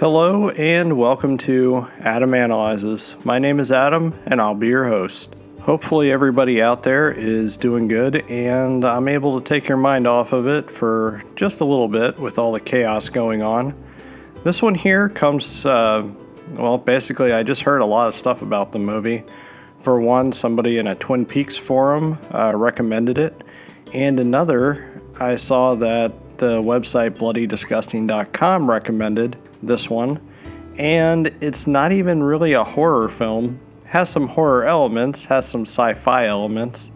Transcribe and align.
Hello 0.00 0.48
and 0.50 0.98
welcome 0.98 1.38
to 1.38 1.86
Adam 2.00 2.34
Analyzes. 2.34 3.14
My 3.22 3.38
name 3.38 3.60
is 3.60 3.70
Adam 3.70 4.12
and 4.26 4.40
I'll 4.40 4.56
be 4.56 4.66
your 4.66 4.88
host. 4.88 5.36
Hopefully, 5.60 6.10
everybody 6.10 6.60
out 6.60 6.82
there 6.82 7.12
is 7.12 7.56
doing 7.56 7.86
good 7.86 8.28
and 8.28 8.84
I'm 8.84 9.06
able 9.06 9.38
to 9.38 9.44
take 9.44 9.68
your 9.68 9.78
mind 9.78 10.08
off 10.08 10.32
of 10.32 10.48
it 10.48 10.68
for 10.68 11.22
just 11.36 11.60
a 11.60 11.64
little 11.64 11.86
bit 11.86 12.18
with 12.18 12.40
all 12.40 12.50
the 12.50 12.58
chaos 12.58 13.08
going 13.08 13.40
on. 13.40 13.72
This 14.42 14.60
one 14.60 14.74
here 14.74 15.08
comes, 15.08 15.64
uh, 15.64 16.04
well, 16.54 16.76
basically, 16.76 17.32
I 17.32 17.44
just 17.44 17.62
heard 17.62 17.80
a 17.80 17.86
lot 17.86 18.08
of 18.08 18.14
stuff 18.14 18.42
about 18.42 18.72
the 18.72 18.80
movie. 18.80 19.22
For 19.78 20.00
one, 20.00 20.32
somebody 20.32 20.78
in 20.78 20.88
a 20.88 20.96
Twin 20.96 21.24
Peaks 21.24 21.56
forum 21.56 22.18
uh, 22.32 22.52
recommended 22.56 23.16
it, 23.16 23.44
and 23.92 24.18
another, 24.18 25.00
I 25.20 25.36
saw 25.36 25.76
that 25.76 26.38
the 26.38 26.60
website 26.60 27.10
bloodydisgusting.com 27.10 28.68
recommended 28.68 29.36
this 29.66 29.88
one, 29.90 30.20
and 30.78 31.28
it's 31.40 31.66
not 31.66 31.92
even 31.92 32.22
really 32.22 32.52
a 32.52 32.64
horror 32.64 33.08
film. 33.08 33.60
Has 33.86 34.08
some 34.08 34.28
horror 34.28 34.64
elements, 34.64 35.24
has 35.26 35.48
some 35.48 35.62
sci-fi 35.62 36.26
elements, 36.26 36.90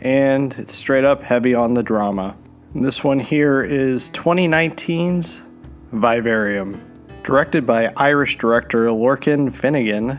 and 0.00 0.54
it's 0.54 0.74
straight 0.74 1.04
up 1.04 1.22
heavy 1.22 1.54
on 1.54 1.74
the 1.74 1.82
drama. 1.82 2.36
This 2.74 3.04
one 3.04 3.20
here 3.20 3.62
is 3.62 4.10
2019's 4.10 5.42
Vivarium. 5.92 6.80
Directed 7.22 7.66
by 7.66 7.92
Irish 7.96 8.38
director 8.38 8.86
Lorcan 8.86 9.52
Finnegan, 9.52 10.18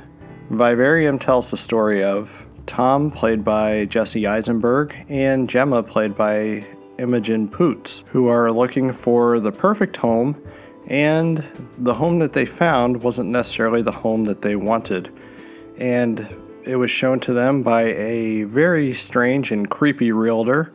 Vivarium 0.51 1.17
tells 1.17 1.49
the 1.49 1.57
story 1.57 2.03
of 2.03 2.45
Tom, 2.65 3.09
played 3.09 3.43
by 3.43 3.85
Jesse 3.85 4.27
Eisenberg, 4.27 4.95
and 5.09 5.49
Gemma, 5.49 5.81
played 5.81 6.15
by 6.15 6.65
Imogen 6.99 7.47
Poots, 7.47 8.03
who 8.07 8.27
are 8.27 8.51
looking 8.51 8.91
for 8.91 9.39
the 9.39 9.51
perfect 9.51 9.97
home 9.97 10.41
and 10.87 11.43
the 11.77 11.93
home 11.93 12.19
that 12.19 12.33
they 12.33 12.45
found 12.45 13.01
wasn't 13.01 13.29
necessarily 13.29 13.81
the 13.81 13.91
home 13.91 14.25
that 14.25 14.41
they 14.41 14.55
wanted. 14.55 15.09
And 15.77 16.27
it 16.63 16.75
was 16.75 16.91
shown 16.91 17.19
to 17.21 17.33
them 17.33 17.63
by 17.63 17.83
a 17.83 18.43
very 18.43 18.93
strange 18.93 19.51
and 19.51 19.69
creepy 19.69 20.11
realtor. 20.11 20.73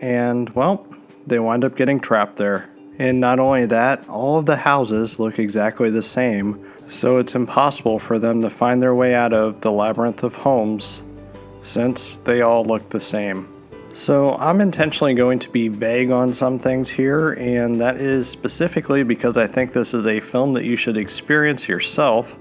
And, 0.00 0.50
well, 0.50 0.86
they 1.26 1.38
wind 1.38 1.64
up 1.64 1.76
getting 1.76 2.00
trapped 2.00 2.36
there. 2.36 2.68
And 2.98 3.20
not 3.20 3.38
only 3.38 3.66
that, 3.66 4.08
all 4.08 4.38
of 4.38 4.46
the 4.46 4.56
houses 4.56 5.18
look 5.18 5.38
exactly 5.38 5.90
the 5.90 6.02
same, 6.02 6.64
so 6.88 7.18
it's 7.18 7.34
impossible 7.34 7.98
for 7.98 8.18
them 8.18 8.42
to 8.42 8.50
find 8.50 8.82
their 8.82 8.94
way 8.94 9.14
out 9.14 9.32
of 9.32 9.60
the 9.62 9.72
labyrinth 9.72 10.22
of 10.22 10.34
homes 10.36 11.02
since 11.62 12.16
they 12.24 12.42
all 12.42 12.64
look 12.64 12.90
the 12.90 13.00
same. 13.00 13.51
So, 13.94 14.32
I'm 14.36 14.62
intentionally 14.62 15.12
going 15.12 15.38
to 15.40 15.50
be 15.50 15.68
vague 15.68 16.10
on 16.10 16.32
some 16.32 16.58
things 16.58 16.88
here, 16.88 17.32
and 17.32 17.78
that 17.82 17.96
is 17.96 18.26
specifically 18.26 19.02
because 19.02 19.36
I 19.36 19.46
think 19.46 19.74
this 19.74 19.92
is 19.92 20.06
a 20.06 20.18
film 20.18 20.54
that 20.54 20.64
you 20.64 20.76
should 20.76 20.96
experience 20.96 21.68
yourself 21.68 22.38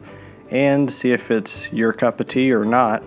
and 0.49 0.89
see 0.89 1.11
if 1.11 1.29
it's 1.29 1.71
your 1.73 1.91
cup 1.91 2.21
of 2.21 2.29
tea 2.29 2.53
or 2.53 2.63
not. 2.63 3.03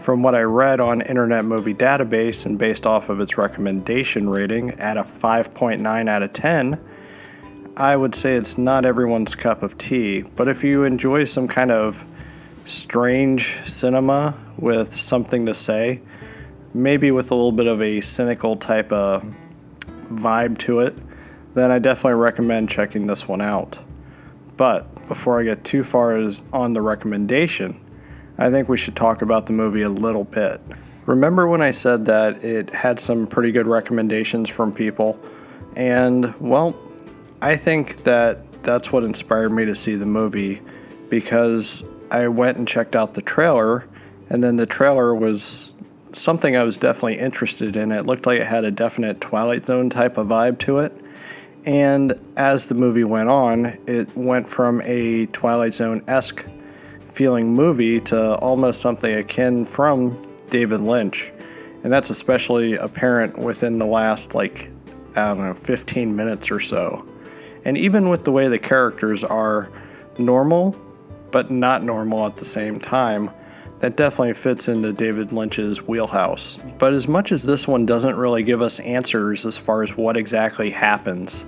From 0.00 0.22
what 0.22 0.34
I 0.34 0.42
read 0.42 0.80
on 0.80 1.00
Internet 1.00 1.46
Movie 1.46 1.72
Database 1.72 2.44
and 2.44 2.58
based 2.58 2.86
off 2.86 3.08
of 3.08 3.20
its 3.20 3.38
recommendation 3.38 4.28
rating 4.28 4.70
at 4.72 4.98
a 4.98 5.02
5.9 5.02 6.08
out 6.08 6.22
of 6.22 6.32
10, 6.34 6.78
I 7.74 7.96
would 7.96 8.14
say 8.14 8.34
it's 8.34 8.58
not 8.58 8.84
everyone's 8.84 9.34
cup 9.34 9.62
of 9.62 9.78
tea. 9.78 10.24
But 10.36 10.48
if 10.48 10.62
you 10.62 10.84
enjoy 10.84 11.24
some 11.24 11.48
kind 11.48 11.70
of 11.70 12.04
strange 12.66 13.60
cinema 13.64 14.34
with 14.58 14.92
something 14.92 15.46
to 15.46 15.54
say, 15.54 16.02
maybe 16.74 17.10
with 17.10 17.30
a 17.30 17.34
little 17.34 17.52
bit 17.52 17.66
of 17.66 17.80
a 17.82 18.00
cynical 18.00 18.56
type 18.56 18.92
of 18.92 19.24
vibe 20.10 20.58
to 20.58 20.80
it, 20.80 20.96
then 21.54 21.70
I 21.70 21.78
definitely 21.78 22.20
recommend 22.20 22.68
checking 22.68 23.06
this 23.06 23.26
one 23.26 23.40
out. 23.40 23.78
But 24.56 25.06
before 25.08 25.40
I 25.40 25.44
get 25.44 25.64
too 25.64 25.84
far 25.84 26.16
as 26.16 26.42
on 26.52 26.72
the 26.72 26.82
recommendation, 26.82 27.80
I 28.38 28.50
think 28.50 28.68
we 28.68 28.76
should 28.76 28.96
talk 28.96 29.22
about 29.22 29.46
the 29.46 29.52
movie 29.52 29.82
a 29.82 29.88
little 29.88 30.24
bit. 30.24 30.60
Remember 31.06 31.46
when 31.48 31.62
I 31.62 31.70
said 31.70 32.04
that 32.06 32.44
it 32.44 32.70
had 32.70 33.00
some 33.00 33.26
pretty 33.26 33.50
good 33.50 33.66
recommendations 33.66 34.50
from 34.50 34.72
people? 34.72 35.18
And 35.74 36.34
well, 36.40 36.76
I 37.40 37.56
think 37.56 38.04
that 38.04 38.62
that's 38.62 38.92
what 38.92 39.04
inspired 39.04 39.50
me 39.50 39.64
to 39.64 39.74
see 39.74 39.94
the 39.94 40.06
movie 40.06 40.60
because 41.08 41.82
I 42.10 42.28
went 42.28 42.58
and 42.58 42.68
checked 42.68 42.94
out 42.94 43.14
the 43.14 43.22
trailer, 43.22 43.88
and 44.28 44.44
then 44.44 44.56
the 44.56 44.66
trailer 44.66 45.14
was 45.14 45.72
something 46.12 46.56
I 46.56 46.62
was 46.62 46.78
definitely 46.78 47.18
interested 47.18 47.76
in. 47.76 47.92
It 47.92 48.06
looked 48.06 48.26
like 48.26 48.40
it 48.40 48.46
had 48.46 48.64
a 48.64 48.70
definite 48.70 49.20
Twilight 49.20 49.66
Zone 49.66 49.90
type 49.90 50.16
of 50.16 50.28
vibe 50.28 50.58
to 50.60 50.78
it. 50.78 50.92
And 51.64 52.14
as 52.36 52.66
the 52.66 52.74
movie 52.74 53.04
went 53.04 53.28
on, 53.28 53.78
it 53.86 54.16
went 54.16 54.48
from 54.48 54.80
a 54.84 55.26
Twilight 55.26 55.74
Zone 55.74 56.02
esque 56.06 56.46
feeling 57.12 57.52
movie 57.52 58.00
to 58.00 58.36
almost 58.36 58.80
something 58.80 59.12
akin 59.12 59.64
from 59.64 60.20
David 60.50 60.80
Lynch. 60.80 61.32
And 61.82 61.92
that's 61.92 62.10
especially 62.10 62.74
apparent 62.74 63.38
within 63.38 63.78
the 63.78 63.86
last, 63.86 64.34
like, 64.34 64.70
I 65.14 65.34
don't 65.34 65.38
know, 65.38 65.54
15 65.54 66.14
minutes 66.14 66.50
or 66.50 66.60
so. 66.60 67.06
And 67.64 67.76
even 67.76 68.08
with 68.08 68.24
the 68.24 68.32
way 68.32 68.48
the 68.48 68.58
characters 68.58 69.24
are 69.24 69.68
normal, 70.16 70.76
but 71.30 71.50
not 71.50 71.82
normal 71.82 72.26
at 72.26 72.36
the 72.36 72.44
same 72.44 72.80
time, 72.80 73.30
that 73.80 73.96
definitely 73.96 74.34
fits 74.34 74.68
into 74.68 74.92
David 74.92 75.32
Lynch's 75.32 75.86
wheelhouse. 75.86 76.58
But 76.78 76.94
as 76.94 77.06
much 77.06 77.30
as 77.30 77.44
this 77.44 77.68
one 77.68 77.86
doesn't 77.86 78.16
really 78.16 78.42
give 78.42 78.60
us 78.60 78.80
answers 78.80 79.46
as 79.46 79.56
far 79.56 79.82
as 79.82 79.96
what 79.96 80.16
exactly 80.16 80.70
happens, 80.70 81.46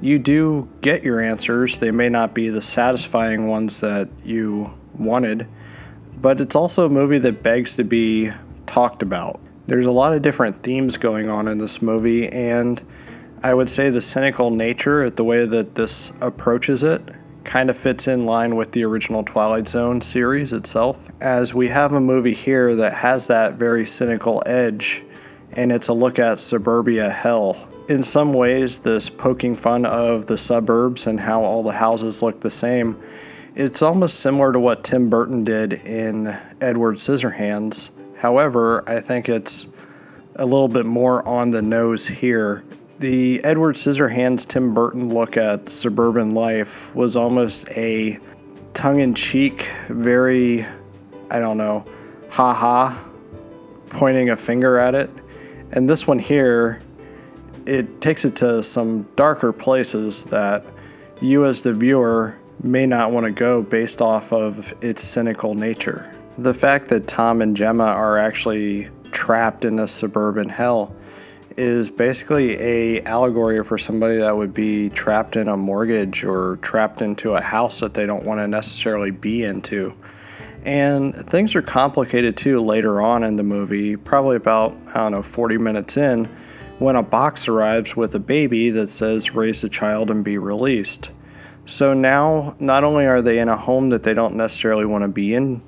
you 0.00 0.18
do 0.18 0.68
get 0.80 1.04
your 1.04 1.20
answers. 1.20 1.78
They 1.78 1.92
may 1.92 2.08
not 2.08 2.34
be 2.34 2.48
the 2.48 2.62
satisfying 2.62 3.46
ones 3.46 3.80
that 3.80 4.08
you 4.24 4.74
wanted, 4.94 5.46
but 6.20 6.40
it's 6.40 6.56
also 6.56 6.86
a 6.86 6.90
movie 6.90 7.18
that 7.18 7.42
begs 7.42 7.76
to 7.76 7.84
be 7.84 8.30
talked 8.66 9.02
about. 9.02 9.40
There's 9.68 9.86
a 9.86 9.92
lot 9.92 10.12
of 10.12 10.22
different 10.22 10.64
themes 10.64 10.96
going 10.96 11.28
on 11.28 11.46
in 11.46 11.58
this 11.58 11.80
movie, 11.80 12.28
and 12.28 12.82
I 13.44 13.54
would 13.54 13.70
say 13.70 13.90
the 13.90 14.00
cynical 14.00 14.50
nature, 14.50 15.04
of 15.04 15.14
the 15.16 15.24
way 15.24 15.46
that 15.46 15.76
this 15.76 16.10
approaches 16.20 16.82
it, 16.82 17.02
kind 17.44 17.70
of 17.70 17.76
fits 17.76 18.08
in 18.08 18.26
line 18.26 18.56
with 18.56 18.72
the 18.72 18.84
original 18.84 19.22
Twilight 19.22 19.68
Zone 19.68 20.00
series 20.00 20.52
itself, 20.52 20.98
as 21.20 21.54
we 21.54 21.68
have 21.68 21.92
a 21.92 22.00
movie 22.00 22.34
here 22.34 22.74
that 22.76 22.94
has 22.94 23.26
that 23.26 23.54
very 23.54 23.84
cynical 23.84 24.42
edge, 24.46 25.04
and 25.52 25.72
it's 25.72 25.88
a 25.88 25.92
look 25.92 26.18
at 26.18 26.38
suburbia 26.38 27.10
hell. 27.10 27.68
In 27.88 28.02
some 28.02 28.32
ways, 28.32 28.78
this 28.78 29.10
poking 29.10 29.54
fun 29.54 29.84
of 29.84 30.26
the 30.26 30.38
suburbs 30.38 31.06
and 31.06 31.20
how 31.20 31.42
all 31.42 31.62
the 31.62 31.72
houses 31.72 32.22
look 32.22 32.40
the 32.40 32.50
same, 32.50 33.00
it's 33.54 33.82
almost 33.82 34.20
similar 34.20 34.52
to 34.52 34.60
what 34.60 34.84
Tim 34.84 35.10
Burton 35.10 35.44
did 35.44 35.72
in 35.72 36.28
Edward 36.60 36.96
Scissorhands. 36.96 37.90
However, 38.16 38.88
I 38.88 39.00
think 39.00 39.28
it's 39.28 39.68
a 40.36 40.44
little 40.46 40.68
bit 40.68 40.86
more 40.86 41.26
on 41.28 41.50
the 41.50 41.60
nose 41.60 42.06
here 42.06 42.64
the 43.02 43.44
Edward 43.44 43.74
Scissorhands 43.74 44.46
Tim 44.46 44.72
Burton 44.74 45.12
look 45.12 45.36
at 45.36 45.68
suburban 45.68 46.30
life 46.36 46.94
was 46.94 47.16
almost 47.16 47.68
a 47.70 48.16
tongue 48.74 49.00
in 49.00 49.12
cheek, 49.12 49.68
very, 49.88 50.64
I 51.28 51.40
don't 51.40 51.56
know, 51.56 51.84
ha 52.30 52.54
ha, 52.54 53.04
pointing 53.90 54.30
a 54.30 54.36
finger 54.36 54.78
at 54.78 54.94
it. 54.94 55.10
And 55.72 55.90
this 55.90 56.06
one 56.06 56.20
here, 56.20 56.80
it 57.66 58.00
takes 58.00 58.24
it 58.24 58.36
to 58.36 58.62
some 58.62 59.02
darker 59.16 59.52
places 59.52 60.26
that 60.26 60.64
you, 61.20 61.44
as 61.44 61.60
the 61.60 61.74
viewer, 61.74 62.36
may 62.62 62.86
not 62.86 63.10
want 63.10 63.26
to 63.26 63.32
go 63.32 63.62
based 63.62 64.00
off 64.00 64.32
of 64.32 64.72
its 64.80 65.02
cynical 65.02 65.56
nature. 65.56 66.08
The 66.38 66.54
fact 66.54 66.86
that 66.90 67.08
Tom 67.08 67.42
and 67.42 67.56
Gemma 67.56 67.86
are 67.86 68.16
actually 68.16 68.90
trapped 69.10 69.64
in 69.64 69.74
this 69.74 69.90
suburban 69.90 70.48
hell 70.48 70.94
is 71.56 71.90
basically 71.90 72.58
a 72.60 73.02
allegory 73.02 73.62
for 73.64 73.78
somebody 73.78 74.18
that 74.18 74.36
would 74.36 74.54
be 74.54 74.90
trapped 74.90 75.36
in 75.36 75.48
a 75.48 75.56
mortgage 75.56 76.24
or 76.24 76.56
trapped 76.62 77.02
into 77.02 77.34
a 77.34 77.40
house 77.40 77.80
that 77.80 77.94
they 77.94 78.06
don't 78.06 78.24
want 78.24 78.38
to 78.38 78.48
necessarily 78.48 79.10
be 79.10 79.44
into. 79.44 79.94
And 80.64 81.14
things 81.14 81.54
are 81.54 81.62
complicated 81.62 82.36
too 82.36 82.60
later 82.60 83.00
on 83.00 83.24
in 83.24 83.36
the 83.36 83.42
movie, 83.42 83.96
probably 83.96 84.36
about, 84.36 84.76
I 84.94 84.98
don't 84.98 85.12
know, 85.12 85.22
40 85.22 85.58
minutes 85.58 85.96
in, 85.96 86.26
when 86.78 86.96
a 86.96 87.02
box 87.02 87.48
arrives 87.48 87.96
with 87.96 88.14
a 88.14 88.20
baby 88.20 88.70
that 88.70 88.88
says 88.88 89.34
raise 89.34 89.64
a 89.64 89.68
child 89.68 90.10
and 90.10 90.24
be 90.24 90.38
released. 90.38 91.10
So 91.64 91.94
now, 91.94 92.56
not 92.58 92.84
only 92.84 93.06
are 93.06 93.22
they 93.22 93.38
in 93.38 93.48
a 93.48 93.56
home 93.56 93.90
that 93.90 94.02
they 94.02 94.14
don't 94.14 94.34
necessarily 94.34 94.84
want 94.84 95.02
to 95.02 95.08
be 95.08 95.34
in, 95.34 95.62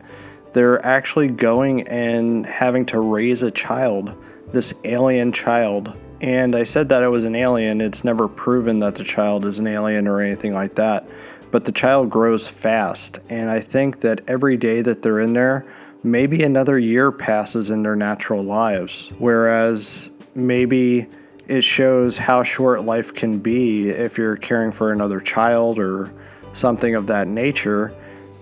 they're 0.53 0.85
actually 0.85 1.29
going 1.29 1.87
and 1.89 2.47
having 2.47 2.87
to 2.87 3.01
raise 3.01 3.43
a 3.43 3.51
child 3.51 4.17
this 4.55 4.73
alien 4.85 5.33
child. 5.33 5.95
And 6.21 6.57
I 6.57 6.63
said 6.63 6.89
that 6.89 7.03
it 7.03 7.09
was 7.09 7.25
an 7.25 7.35
alien. 7.35 7.81
It's 7.81 8.05
never 8.05 8.29
proven 8.29 8.81
that 8.81 8.95
the 8.95 9.05
child 9.05 9.45
is 9.45 9.59
an 9.59 9.67
alien 9.67 10.09
or 10.09 10.21
anything 10.21 10.55
like 10.55 10.77
that. 10.77 11.07
But 11.51 11.65
the 11.65 11.73
child 11.73 12.09
grows 12.09 12.49
fast. 12.49 13.21
And 13.29 13.51
I 13.51 13.61
think 13.61 14.01
that 14.01 14.23
every 14.29 14.57
day 14.57 14.81
that 14.81 15.03
they're 15.03 15.21
in 15.21 15.35
there, 15.35 15.67
maybe 16.03 16.43
another 16.43 16.79
year 16.79 17.13
passes 17.13 17.71
in 17.71 17.83
their 17.83 17.97
natural 17.97 18.43
lives. 18.43 19.13
Whereas 19.19 20.11
maybe 20.35 21.07
it 21.47 21.63
shows 21.63 22.17
how 22.17 22.43
short 22.43 22.85
life 22.85 23.15
can 23.15 23.39
be 23.39 23.91
if 23.91 24.17
you're 24.17 24.37
caring 24.37 24.73
for 24.73 24.93
another 24.93 25.21
child 25.21 25.79
or 25.79 26.13
something 26.53 26.95
of 26.95 27.07
that 27.09 27.29
nature 27.29 27.95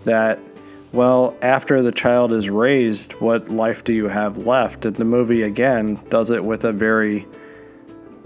that 0.04 0.38
well, 0.92 1.34
after 1.40 1.80
the 1.80 1.92
child 1.92 2.32
is 2.32 2.50
raised, 2.50 3.12
what 3.12 3.48
life 3.48 3.82
do 3.82 3.92
you 3.92 4.08
have 4.08 4.38
left? 4.38 4.84
And 4.84 4.94
the 4.96 5.04
movie 5.04 5.42
again 5.42 5.98
does 6.10 6.30
it 6.30 6.44
with 6.44 6.64
a 6.64 6.72
very 6.72 7.26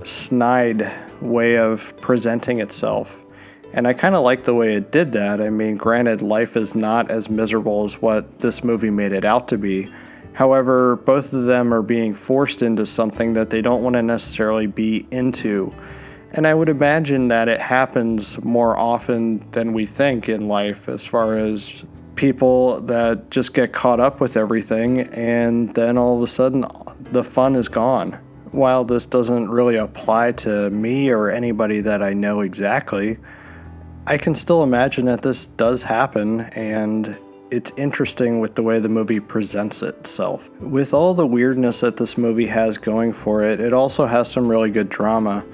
snide 0.03 0.93
way 1.21 1.59
of 1.59 1.97
presenting 2.01 2.61
itself. 2.61 3.25
And 3.73 3.87
I 3.87 3.93
kind 3.93 4.15
of 4.15 4.23
like 4.23 4.45
the 4.45 4.55
way 4.55 4.75
it 4.75 4.91
did 4.91 5.13
that. 5.13 5.41
I 5.41 5.51
mean, 5.51 5.77
granted, 5.77 6.23
life 6.23 6.57
is 6.57 6.75
not 6.75 7.11
as 7.11 7.31
miserable 7.31 7.85
as 7.85 8.01
what 8.03 8.39
this 8.41 8.65
movie 8.65 8.91
made 8.91 9.13
it 9.13 9.25
out 9.25 9.49
to 9.49 9.59
be. 9.59 9.89
However, 10.33 10.97
both 10.97 11.33
of 11.33 11.45
them 11.45 11.73
are 11.73 11.83
being 11.83 12.15
forced 12.15 12.63
into 12.63 12.85
something 12.85 13.33
that 13.35 13.51
they 13.51 13.63
don't 13.63 13.83
want 13.83 13.95
to 13.95 14.03
necessarily 14.03 14.67
be 14.67 15.07
into. 15.11 15.73
And 16.33 16.47
I 16.47 16.55
would 16.55 16.69
imagine 16.69 17.29
that 17.29 17.49
it 17.49 17.61
happens 17.61 18.43
more 18.45 18.77
often 18.77 19.49
than 19.53 19.73
we 19.73 19.87
think 19.87 20.29
in 20.29 20.49
life, 20.49 20.89
as 20.89 21.07
far 21.07 21.37
as 21.37 21.85
people 22.17 22.81
that 22.83 23.31
just 23.31 23.55
get 23.55 23.73
caught 23.73 24.01
up 24.01 24.21
with 24.21 24.37
everything 24.37 25.01
and 25.01 25.75
then 25.75 25.97
all 25.97 26.17
of 26.17 26.23
a 26.23 26.27
sudden 26.27 26.65
the 27.13 27.23
fun 27.23 27.55
is 27.55 27.69
gone. 27.69 28.13
While 28.51 28.85
this 28.85 29.07
doesn't 29.07 29.51
really 29.51 29.77
apply 29.77 30.33
to 30.33 30.71
me 30.71 31.11
or 31.11 31.31
anybody 31.31 31.81
that 31.81 32.03
I 32.03 32.15
know 32.15 32.41
exactly, 32.41 33.19
I 34.07 34.19
can 34.19 34.35
still 34.35 34.63
imagine 34.63 35.05
that 35.07 35.23
this 35.23 35.47
does 35.47 35.83
happen 35.83 36.41
and 36.53 37.19
it's 37.51 37.73
interesting 37.77 38.41
with 38.41 38.55
the 38.55 38.63
way 38.63 38.81
the 38.81 38.89
movie 38.89 39.21
presents 39.21 39.83
itself. 39.83 40.51
With 40.61 40.93
all 40.93 41.15
the 41.15 41.27
weirdness 41.27 41.81
that 41.81 41.97
this 41.97 42.19
movie 42.19 42.47
has 42.47 42.79
going 42.79 43.13
for 43.13 43.43
it, 43.43 43.61
it 43.61 43.73
also 43.73 44.07
has 44.07 44.31
some 44.31 44.49
really 44.49 44.71
good 44.71 44.89
drama. 44.89 45.45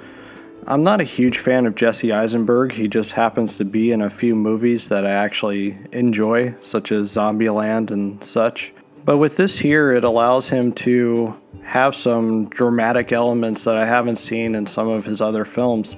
I'm 0.65 0.85
not 0.85 1.01
a 1.01 1.05
huge 1.05 1.39
fan 1.39 1.67
of 1.67 1.75
Jesse 1.75 2.13
Eisenberg. 2.13 2.71
He 2.71 2.87
just 2.87 3.13
happens 3.13 3.57
to 3.57 3.65
be 3.65 3.91
in 3.91 4.01
a 4.01 4.09
few 4.09 4.37
movies 4.37 4.89
that 4.91 5.05
I 5.05 5.11
actually 5.11 5.77
enjoy, 5.91 6.55
such 6.63 6.93
as 6.93 7.11
Zombieland 7.11 7.91
and 7.91 8.23
such. 8.23 8.73
But 9.05 9.17
with 9.17 9.37
this 9.37 9.59
here, 9.59 9.91
it 9.91 10.05
allows 10.05 10.49
him 10.49 10.73
to 10.75 11.37
have 11.65 11.97
some 11.97 12.49
dramatic 12.49 13.11
elements 13.11 13.65
that 13.65 13.75
I 13.75 13.85
haven't 13.85 14.17
seen 14.17 14.55
in 14.55 14.67
some 14.67 14.87
of 14.87 15.05
his 15.05 15.21
other 15.21 15.45
films, 15.45 15.97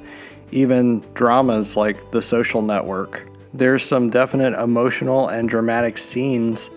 even 0.51 1.01
dramas 1.13 1.77
like 1.77 2.11
The 2.11 2.23
Social 2.23 2.63
Network. 2.63 3.29
There's 3.53 3.83
some 3.83 4.09
definite 4.09 4.55
emotional 4.55 5.29
and 5.29 5.47
dramatic 5.47 5.99
scenes 5.99 6.71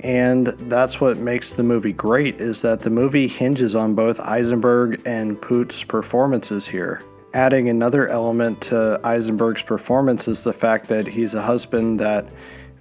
and 0.00 0.48
that's 0.48 1.00
what 1.00 1.16
makes 1.16 1.54
the 1.54 1.62
movie 1.62 1.92
great 1.92 2.38
is 2.40 2.60
that 2.60 2.82
the 2.82 2.90
movie 2.90 3.26
hinges 3.26 3.74
on 3.74 3.94
both 3.94 4.20
Eisenberg 4.20 5.00
and 5.06 5.40
Poots' 5.40 5.82
performances 5.82 6.66
here 6.66 7.02
adding 7.34 7.68
another 7.68 8.08
element 8.08 8.60
to 8.62 8.98
Eisenberg's 9.02 9.62
performance 9.62 10.28
is 10.28 10.44
the 10.44 10.52
fact 10.52 10.88
that 10.88 11.08
he's 11.08 11.34
a 11.34 11.42
husband 11.42 11.98
that 12.00 12.26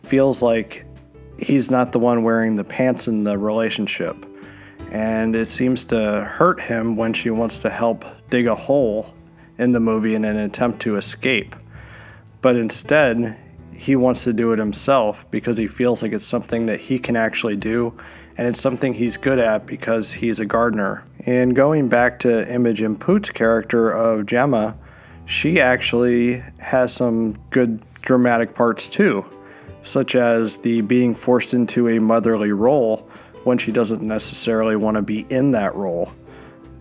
feels 0.03 0.43
like 0.43 0.85
he's 1.39 1.71
not 1.71 1.91
the 1.91 1.99
one 1.99 2.23
wearing 2.23 2.55
the 2.55 2.63
pants 2.63 3.07
in 3.07 3.23
the 3.23 3.37
relationship. 3.37 4.25
And 4.91 5.35
it 5.35 5.47
seems 5.47 5.85
to 5.85 6.23
hurt 6.23 6.61
him 6.61 6.95
when 6.95 7.13
she 7.13 7.31
wants 7.31 7.59
to 7.59 7.69
help 7.69 8.05
dig 8.29 8.45
a 8.45 8.53
hole 8.53 9.13
in 9.57 9.71
the 9.71 9.79
movie 9.79 10.13
in 10.13 10.23
an 10.23 10.37
attempt 10.37 10.81
to 10.81 10.97
escape. 10.97 11.55
But 12.41 12.55
instead, 12.55 13.37
he 13.83 13.97
wants 13.97 14.23
to 14.23 14.31
do 14.31 14.53
it 14.53 14.59
himself 14.59 15.29
because 15.29 15.57
he 15.57 15.67
feels 15.67 16.01
like 16.01 16.13
it's 16.13 16.25
something 16.25 16.67
that 16.67 16.79
he 16.79 16.97
can 16.97 17.17
actually 17.17 17.57
do 17.57 17.93
and 18.37 18.47
it's 18.47 18.61
something 18.61 18.93
he's 18.93 19.17
good 19.17 19.39
at 19.39 19.65
because 19.65 20.13
he's 20.13 20.39
a 20.39 20.45
gardener. 20.45 21.05
And 21.25 21.53
going 21.53 21.89
back 21.89 22.19
to 22.19 22.49
Imogen 22.49 22.95
Poots' 22.95 23.29
character 23.29 23.89
of 23.89 24.25
Gemma, 24.25 24.77
she 25.25 25.59
actually 25.59 26.41
has 26.59 26.93
some 26.93 27.33
good 27.49 27.83
dramatic 28.01 28.55
parts 28.55 28.87
too, 28.87 29.25
such 29.81 30.15
as 30.15 30.59
the 30.59 30.79
being 30.79 31.13
forced 31.13 31.53
into 31.53 31.89
a 31.89 31.99
motherly 31.99 32.53
role 32.53 33.09
when 33.43 33.57
she 33.57 33.73
doesn't 33.73 34.01
necessarily 34.01 34.77
want 34.77 34.95
to 34.95 35.03
be 35.03 35.25
in 35.29 35.51
that 35.51 35.75
role. 35.75 36.09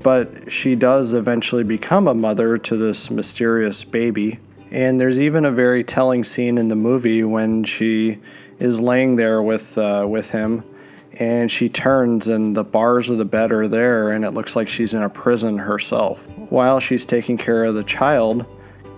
But 0.05 0.53
she 0.53 0.77
does 0.77 1.15
eventually 1.15 1.65
become 1.65 2.07
a 2.07 2.15
mother 2.15 2.59
to 2.59 2.77
this 2.77 3.11
mysterious 3.11 3.83
baby. 3.83 4.39
And 4.73 4.99
there's 4.99 5.21
even 5.21 5.45
a 5.45 5.53
very 5.53 5.85
telling 5.85 6.25
scene 6.25 6.57
in 6.57 6.69
the 6.69 6.75
movie 6.75 7.23
when 7.25 7.63
she 7.63 8.19
is 8.59 8.81
laying 8.81 9.17
there 9.17 9.43
with 9.43 9.77
uh, 9.77 10.07
with 10.09 10.31
him 10.31 10.65
and 11.19 11.51
she 11.51 11.69
turns 11.69 12.27
and 12.27 12.57
the 12.57 12.65
bars 12.65 13.11
of 13.11 13.19
the 13.19 13.25
bed 13.27 13.53
are 13.53 13.69
there 13.69 14.11
and 14.13 14.25
it 14.25 14.31
looks 14.31 14.57
like 14.57 14.69
she's 14.69 14.95
in 14.95 15.03
a 15.03 15.11
prison 15.11 15.59
herself. 15.59 16.27
While 16.49 16.81
she's 16.81 17.05
taking 17.05 17.37
care 17.37 17.65
of 17.65 17.75
the 17.75 17.83
child, 17.83 18.47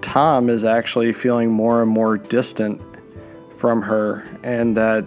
Tom 0.00 0.49
is 0.49 0.62
actually 0.62 1.12
feeling 1.12 1.50
more 1.50 1.82
and 1.82 1.91
more 1.91 2.19
distant 2.19 2.81
from 3.56 3.82
her 3.82 4.25
and 4.44 4.77
that 4.77 5.05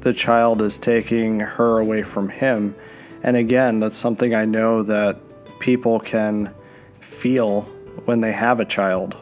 the 0.00 0.12
child 0.12 0.60
is 0.60 0.76
taking 0.76 1.40
her 1.40 1.78
away 1.78 2.02
from 2.02 2.28
him. 2.28 2.74
And 3.22 3.38
again, 3.38 3.80
that's 3.80 3.96
something 3.96 4.34
I 4.34 4.44
know 4.44 4.82
that 4.82 5.18
people 5.60 5.98
can 5.98 6.52
feel 7.00 7.62
when 8.04 8.20
they 8.20 8.32
have 8.32 8.60
a 8.60 8.66
child 8.66 9.16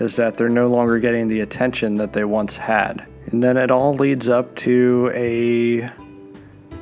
is 0.00 0.16
that 0.16 0.36
they're 0.36 0.48
no 0.48 0.68
longer 0.68 0.98
getting 0.98 1.28
the 1.28 1.40
attention 1.40 1.96
that 1.96 2.12
they 2.12 2.24
once 2.24 2.56
had. 2.56 3.06
And 3.26 3.42
then 3.42 3.56
it 3.56 3.70
all 3.70 3.94
leads 3.94 4.28
up 4.28 4.54
to 4.56 5.10
a 5.14 5.88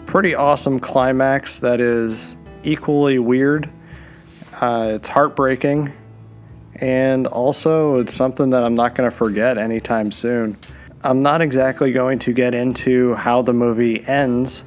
pretty 0.06 0.34
awesome 0.34 0.78
climax 0.78 1.60
that 1.60 1.80
is 1.80 2.36
equally 2.62 3.18
weird. 3.18 3.70
Uh, 4.60 4.92
it's 4.94 5.08
heartbreaking, 5.08 5.92
and 6.76 7.26
also 7.26 7.98
it's 7.98 8.14
something 8.14 8.50
that 8.50 8.64
I'm 8.64 8.74
not 8.74 8.94
going 8.94 9.10
to 9.10 9.14
forget 9.14 9.58
anytime 9.58 10.10
soon. 10.10 10.56
I'm 11.02 11.20
not 11.20 11.42
exactly 11.42 11.92
going 11.92 12.18
to 12.20 12.32
get 12.32 12.54
into 12.54 13.14
how 13.14 13.42
the 13.42 13.52
movie 13.52 14.04
ends 14.06 14.64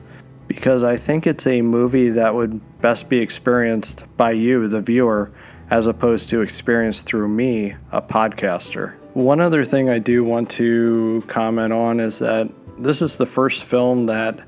because 0.48 0.84
I 0.84 0.98
think 0.98 1.28
it's 1.28 1.46
a 1.48 1.62
movie 1.62 2.10
that 2.10 2.34
would 2.34 2.60
best 2.82 3.10
be 3.10 3.20
experienced 3.20 4.06
by 4.18 4.32
you, 4.32 4.68
the 4.68 4.82
viewer, 4.82 5.32
as 5.70 5.88
opposed 5.88 6.30
to 6.30 6.42
experience 6.42 7.02
through 7.02 7.28
me, 7.28 7.76
a 7.92 8.02
podcaster. 8.02 8.96
One 9.14 9.40
other 9.40 9.66
thing 9.66 9.90
I 9.90 10.00
do 10.00 10.24
want 10.24 10.50
to 10.52 11.24
comment 11.28 11.74
on 11.74 12.00
is 12.00 12.20
that 12.20 12.50
this 12.78 13.02
is 13.02 13.18
the 13.18 13.26
first 13.26 13.66
film 13.66 14.06
that 14.06 14.40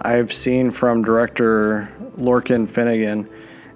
I've 0.00 0.32
seen 0.32 0.70
from 0.70 1.02
director 1.02 1.92
Lorcan 2.16 2.68
Finnegan, 2.68 3.28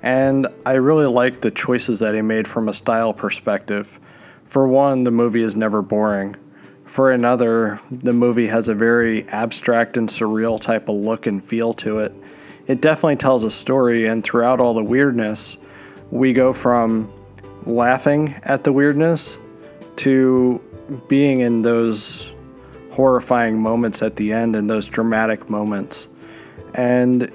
and 0.03 0.47
I 0.65 0.75
really 0.75 1.07
like 1.07 1.41
the 1.41 1.51
choices 1.51 2.01
that 2.01 2.15
he 2.15 2.23
made 2.23 2.47
from 2.47 2.69
a 2.69 2.73
style 2.73 3.13
perspective. 3.13 3.99
For 4.45 4.69
one, 4.69 5.05
the 5.05 5.11
movie 5.11 5.43
is 5.43 5.57
never 5.57 5.83
boring. 5.83 6.37
For 6.85 7.11
another, 7.11 7.81
the 7.91 8.13
movie 8.13 8.47
has 8.47 8.69
a 8.69 8.75
very 8.75 9.27
abstract 9.29 9.97
and 9.97 10.09
surreal 10.09 10.61
type 10.61 10.89
of 10.89 10.95
look 10.95 11.27
and 11.27 11.45
feel 11.45 11.73
to 11.75 11.99
it. 11.99 12.13
It 12.67 12.81
definitely 12.81 13.17
tells 13.17 13.45
a 13.45 13.51
story, 13.51 14.07
and 14.07 14.23
throughout 14.23 14.61
all 14.61 14.75
the 14.75 14.85
weirdness, 14.85 15.57
we 16.11 16.33
go 16.33 16.53
from 16.53 17.13
laughing 17.67 18.35
at 18.43 18.65
the 18.65 18.73
weirdness 18.73 19.39
to 19.97 20.61
being 21.09 21.41
in 21.41 21.63
those 21.63 22.35
horrifying 22.91 23.59
moments 23.59 24.03
at 24.03 24.17
the 24.17 24.33
end 24.33 24.55
and 24.55 24.69
those 24.69 24.87
dramatic 24.87 25.49
moments 25.49 26.09
and 26.75 27.31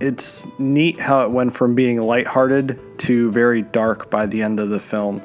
it's 0.00 0.46
neat 0.58 0.98
how 0.98 1.24
it 1.24 1.30
went 1.30 1.54
from 1.54 1.74
being 1.74 2.00
lighthearted 2.00 2.78
to 2.98 3.30
very 3.30 3.62
dark 3.62 4.10
by 4.10 4.26
the 4.26 4.42
end 4.42 4.60
of 4.60 4.68
the 4.68 4.80
film. 4.80 5.22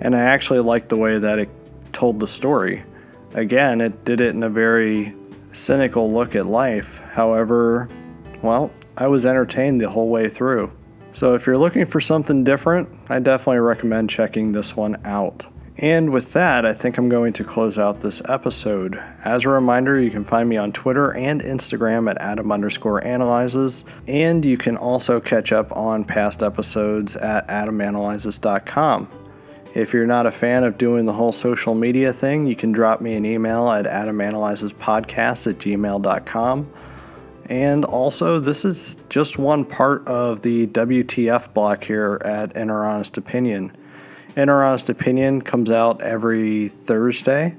And 0.00 0.14
I 0.14 0.20
actually 0.20 0.60
like 0.60 0.88
the 0.88 0.96
way 0.96 1.18
that 1.18 1.38
it 1.38 1.48
told 1.92 2.20
the 2.20 2.28
story. 2.28 2.84
Again, 3.34 3.80
it 3.80 4.04
did 4.04 4.20
it 4.20 4.34
in 4.34 4.42
a 4.42 4.48
very 4.48 5.14
cynical 5.52 6.12
look 6.12 6.34
at 6.34 6.46
life. 6.46 6.98
However, 7.12 7.88
well, 8.42 8.70
I 8.96 9.08
was 9.08 9.26
entertained 9.26 9.80
the 9.80 9.90
whole 9.90 10.08
way 10.08 10.28
through. 10.28 10.72
So 11.12 11.34
if 11.34 11.46
you're 11.46 11.58
looking 11.58 11.86
for 11.86 12.00
something 12.00 12.44
different, 12.44 12.88
I 13.08 13.18
definitely 13.18 13.60
recommend 13.60 14.10
checking 14.10 14.52
this 14.52 14.76
one 14.76 15.00
out. 15.04 15.46
And 15.80 16.10
with 16.10 16.32
that, 16.32 16.66
I 16.66 16.72
think 16.72 16.98
I'm 16.98 17.08
going 17.08 17.32
to 17.34 17.44
close 17.44 17.78
out 17.78 18.00
this 18.00 18.20
episode. 18.28 19.00
As 19.24 19.44
a 19.44 19.48
reminder, 19.48 20.00
you 20.00 20.10
can 20.10 20.24
find 20.24 20.48
me 20.48 20.56
on 20.56 20.72
Twitter 20.72 21.14
and 21.14 21.40
Instagram 21.40 22.10
at 22.10 22.20
Adam 22.20 22.50
underscore 22.50 23.04
analyzes, 23.04 23.84
and 24.08 24.44
you 24.44 24.58
can 24.58 24.76
also 24.76 25.20
catch 25.20 25.52
up 25.52 25.74
on 25.76 26.04
past 26.04 26.42
episodes 26.42 27.14
at 27.14 27.46
adamanalyzes.com. 27.46 29.08
If 29.74 29.92
you're 29.92 30.06
not 30.06 30.26
a 30.26 30.32
fan 30.32 30.64
of 30.64 30.78
doing 30.78 31.06
the 31.06 31.12
whole 31.12 31.30
social 31.30 31.76
media 31.76 32.12
thing, 32.12 32.46
you 32.46 32.56
can 32.56 32.72
drop 32.72 33.00
me 33.00 33.14
an 33.14 33.24
email 33.24 33.70
at 33.70 33.84
adamanalyzespodcast 33.84 35.46
at 35.46 35.58
gmail.com. 35.58 36.72
And 37.48 37.84
also, 37.84 38.40
this 38.40 38.64
is 38.64 38.98
just 39.08 39.38
one 39.38 39.64
part 39.64 40.06
of 40.06 40.42
the 40.42 40.66
WTF 40.66 41.54
block 41.54 41.84
here 41.84 42.20
at 42.24 42.54
In 42.56 42.70
Honest 42.70 43.16
Opinion. 43.16 43.72
In 44.36 44.48
Honest 44.48 44.90
Opinion 44.90 45.40
comes 45.40 45.70
out 45.70 46.02
every 46.02 46.68
Thursday. 46.68 47.56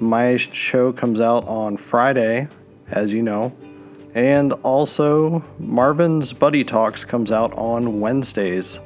My 0.00 0.36
show 0.36 0.92
comes 0.92 1.20
out 1.20 1.46
on 1.46 1.76
Friday, 1.76 2.48
as 2.90 3.12
you 3.12 3.22
know. 3.22 3.56
And 4.14 4.52
also, 4.64 5.44
Marvin's 5.60 6.32
Buddy 6.32 6.64
Talks 6.64 7.04
comes 7.04 7.30
out 7.30 7.52
on 7.52 8.00
Wednesdays. 8.00 8.80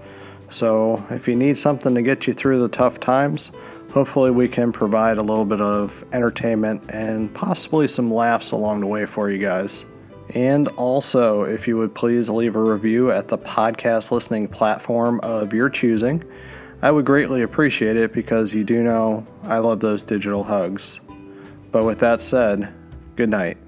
So, 0.51 1.05
if 1.09 1.27
you 1.27 1.37
need 1.37 1.57
something 1.57 1.95
to 1.95 2.03
get 2.03 2.27
you 2.27 2.35
through 2.35 2.61
the 2.61 2.69
tough 2.69 3.01
times, 3.01 3.51
Hopefully, 3.95 4.33
we 4.33 4.49
can 4.49 4.73
provide 4.73 5.19
a 5.19 5.23
little 5.23 5.45
bit 5.45 5.61
of 5.61 6.05
entertainment 6.13 6.83
and 6.93 7.33
possibly 7.33 7.87
some 7.87 8.13
laughs 8.13 8.51
along 8.51 8.81
the 8.81 8.89
way 8.89 9.07
for 9.07 9.31
you 9.31 9.39
guys. 9.39 9.87
And 10.31 10.69
also, 10.77 11.43
if 11.43 11.69
you 11.69 11.77
would 11.77 11.95
please 11.95 12.31
leave 12.31 12.57
a 12.57 12.63
review 12.63 13.11
at 13.11 13.29
the 13.29 13.39
podcast 13.39 14.11
listening 14.11 14.49
platform 14.49 15.21
of 15.23 15.53
your 15.53 15.69
choosing, 15.69 16.25
I 16.83 16.91
would 16.91 17.05
greatly 17.05 17.43
appreciate 17.43 17.97
it 17.97 18.13
because 18.13 18.55
you 18.55 18.65
do 18.65 18.83
know 18.83 19.27
I 19.43 19.59
love 19.59 19.81
those 19.81 20.03
digital 20.03 20.45
hugs. 20.45 21.01
But 21.73 21.85
with 21.85 21.99
that 22.01 22.21
said, 22.21 22.73
good 23.17 23.29
night. 23.29 23.59